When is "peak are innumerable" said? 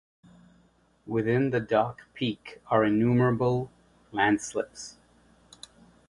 2.15-3.69